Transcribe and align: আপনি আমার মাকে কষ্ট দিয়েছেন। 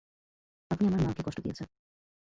আপনি 0.71 0.83
আমার 0.87 1.01
মাকে 1.01 1.21
কষ্ট 1.23 1.39
দিয়েছেন। 1.39 1.67